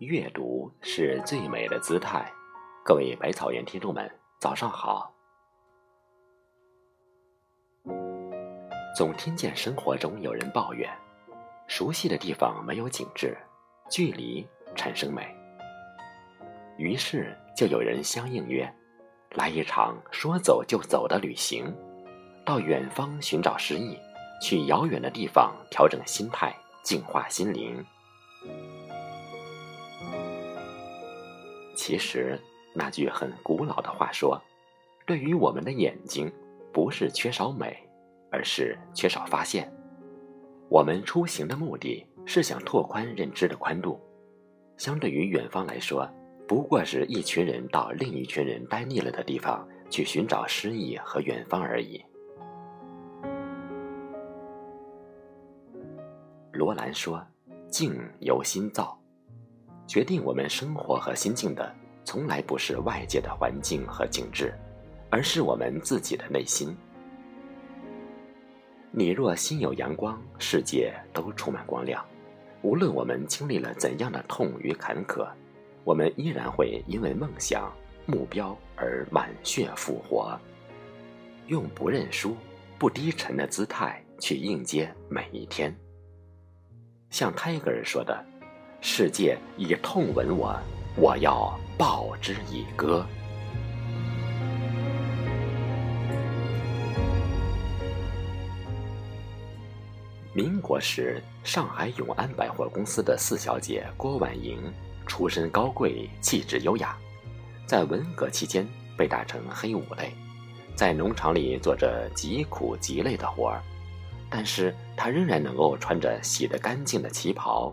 [0.00, 2.26] 阅读是最美的姿态。
[2.82, 5.12] 各位百草园听众们，早上好。
[8.96, 10.90] 总听见生活中有人抱怨，
[11.66, 13.36] 熟悉的地方没有景致，
[13.90, 15.36] 距离产生美。
[16.78, 18.74] 于是就有人相应约，
[19.32, 21.70] 来一场说走就走的旅行，
[22.46, 23.98] 到远方寻找诗意，
[24.40, 27.84] 去遥远的地方调整心态，净化心灵。
[31.80, 32.38] 其实
[32.74, 34.38] 那句很古老的话说
[35.06, 36.30] ：“对于我们的眼睛，
[36.74, 37.74] 不是缺少美，
[38.30, 39.72] 而是缺少发现。”
[40.68, 43.98] 我们出行的目的是想拓宽认知的宽度，
[44.76, 46.06] 相对于远方来说，
[46.46, 52.04] 不过是一群人到另一群人待腻了的地方去寻找诗意和远方而已。
[56.52, 57.26] 罗兰说
[57.72, 58.94] ：“境由心造。”
[59.90, 61.74] 决定我们生活和心境的，
[62.04, 64.54] 从来不是外界的环境和景致，
[65.10, 66.72] 而是我们自己的内心。
[68.92, 72.06] 你若心有阳光，世界都充满光亮。
[72.62, 75.28] 无论我们经历了怎样的痛与坎坷，
[75.82, 77.68] 我们依然会因为梦想、
[78.06, 80.38] 目标而满血复活，
[81.48, 82.36] 用不认输、
[82.78, 85.76] 不低沉的姿态去迎接每一天。
[87.10, 88.24] 像泰戈尔说的。
[88.82, 90.58] 世界以痛吻我，
[90.96, 93.04] 我要报之以歌。
[100.32, 104.58] 民国时，上海永安百货公司的四小姐郭婉莹，
[105.06, 106.96] 出身高贵，气质优雅，
[107.66, 110.10] 在文革期间被打成黑五类，
[110.74, 113.60] 在农场里做着极苦极累的活儿，
[114.30, 117.70] 但是她仍然能够穿着洗得干净的旗袍。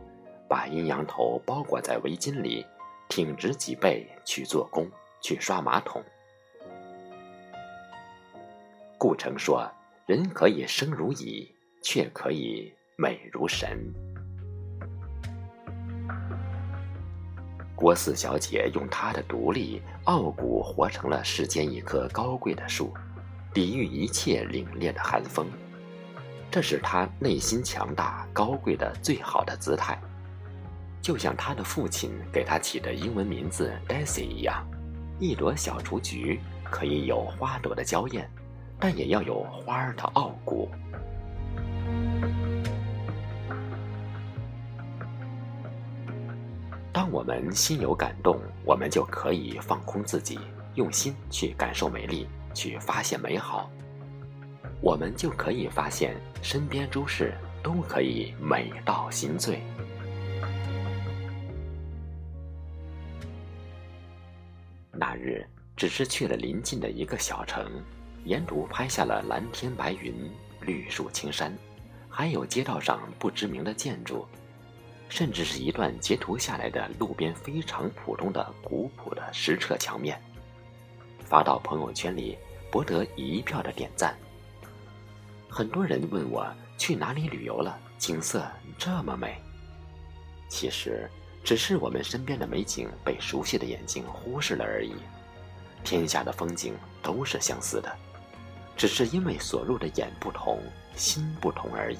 [0.47, 2.65] 把阴阳头包裹在围巾里，
[3.09, 4.89] 挺直脊背去做工，
[5.21, 6.03] 去刷马桶。
[8.97, 9.69] 顾城说
[10.07, 11.53] ：“人可以生如蚁，
[11.83, 13.93] 却可以美如神。”
[17.75, 22.91] 郭四小姐用她的独立傲骨活成了世间一棵高贵的树，
[23.53, 25.45] 抵御一切凛冽的寒风。
[26.49, 29.95] 这是她内心强大、高贵的最好的姿态。
[31.01, 34.65] 就像他的父亲给他起的英文名字 Daisy 一样，
[35.19, 38.29] 一朵小雏菊可以有花朵的娇艳，
[38.79, 40.69] 但也要有花儿的傲骨。
[46.91, 50.39] 当我们心有感动，我们就可以放空自己，
[50.75, 53.69] 用心去感受美丽，去发现美好，
[54.81, 59.61] 我们就可以发现身边诸事都可以美到心醉。
[64.99, 67.71] 那日只是去了临近的一个小城，
[68.25, 70.31] 沿途拍下了蓝天白云、
[70.61, 71.55] 绿树青山，
[72.09, 74.27] 还有街道上不知名的建筑，
[75.07, 80.19] 甚至是一段截图下来的路边非常普通的古朴的石砌墙面，
[81.23, 82.37] 发到朋友圈里，
[82.71, 84.17] 博得一票的点赞。
[85.47, 86.45] 很多人问我
[86.77, 88.45] 去哪里旅游了，景色
[88.77, 89.39] 这么美。
[90.49, 91.09] 其实。
[91.47, 94.93] 只是我们身边的美景被熟悉的眼睛忽视了而已。
[95.81, 97.89] 天下的风景都是相似的，
[98.75, 100.61] 只是因为所入的眼不同，
[100.97, 101.99] 心不同而已。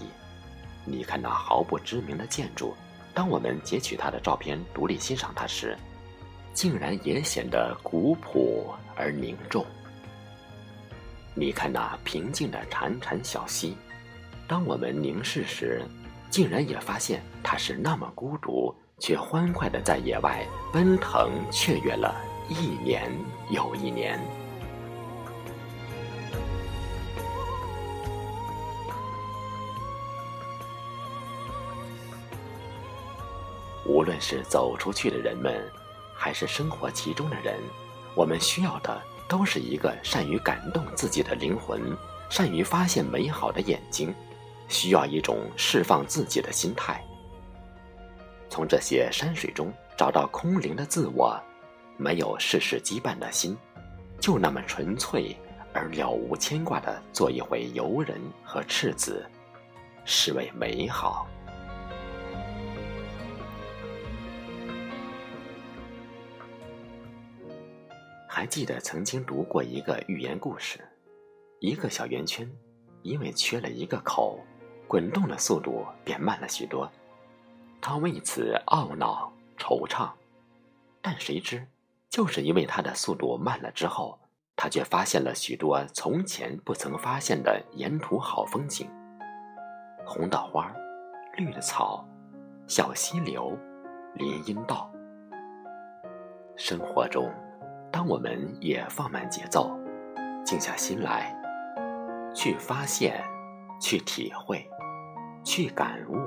[0.84, 2.75] 你看那毫不知名的建筑，
[3.13, 5.78] 当我们截取它的照片，独立欣赏它时，
[6.53, 9.66] 竟然也显得古朴而凝重。
[11.34, 13.78] 你看那平静的潺潺小溪，
[14.46, 15.81] 当我们凝视时，
[16.30, 18.75] 竟然也发现它是那么孤独。
[19.00, 22.16] 却欢快的在野外奔腾雀跃了
[22.50, 23.12] 一年
[23.50, 24.19] 又一年。
[33.86, 35.63] 无论是走出去的人们，
[36.13, 37.56] 还是生活其中的人，
[38.16, 41.95] 我们需要的都是一个善于感动自己的灵魂、
[42.30, 44.13] 善于发现美好的眼睛，
[44.68, 47.01] 需要一种释放自己的心态。
[48.49, 51.39] 从这些山水中找到空灵的自我，
[51.97, 53.57] 没有世事羁绊的心，
[54.19, 55.35] 就那么纯粹
[55.73, 59.25] 而了无牵挂的做一回游人和赤子，
[60.05, 61.27] 是为美好。
[68.27, 70.79] 还记得曾经读过一个寓言故事，
[71.59, 72.47] 一个小圆圈，
[73.01, 74.39] 因为缺了一个口，
[74.88, 76.89] 滚动的速度变慢了许多。
[77.88, 80.10] 他为此懊恼，惆怅。
[81.01, 81.66] 但谁知，
[82.10, 84.19] 就是因为他的速度慢了之后，
[84.57, 88.89] 他却发现了许多从前不曾发现的沿途好风景：
[90.06, 90.69] 红的花，
[91.38, 92.06] 绿的草，
[92.68, 93.57] 小溪流，
[94.16, 94.92] 林荫道。
[96.57, 97.33] 生活中，
[97.90, 99.72] 当我们也放慢节奏，
[100.44, 101.33] 静下心来，
[102.36, 103.24] 去发现，
[103.80, 104.69] 去体会，
[105.42, 106.18] 去感悟。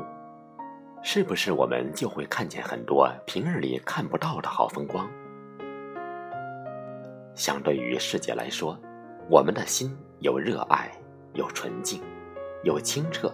[1.03, 5.09] 是不是我们就会看见很多平日里看不到的好风光？
[7.35, 8.79] 相对于世界来说，
[9.29, 10.91] 我们的心有热爱，
[11.33, 12.03] 有纯净，
[12.65, 13.33] 有清澈。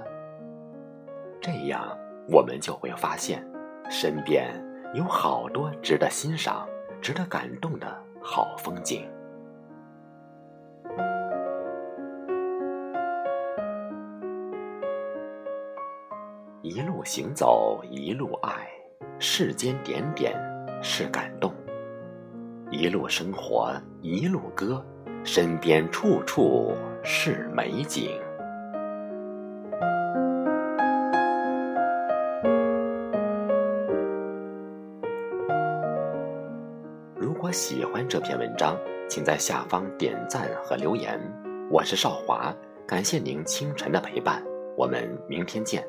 [1.41, 1.97] 这样，
[2.29, 3.45] 我们就会发现，
[3.91, 4.49] 身边
[4.95, 6.69] 有好多值得欣赏、
[7.03, 9.09] 值得感动的好风景。
[17.07, 18.69] 行走，一路爱，
[19.21, 20.35] 世间点点
[20.83, 21.53] 是感动；
[22.69, 23.73] 一路生活，
[24.03, 24.85] 一路歌，
[25.23, 26.75] 身边处处
[27.05, 28.11] 是美景。
[37.15, 38.77] 如果喜欢这篇文章，
[39.09, 41.21] 请在下方点赞和留言。
[41.71, 42.53] 我是少华，
[42.85, 44.43] 感谢您清晨的陪伴，
[44.77, 45.87] 我们明天见。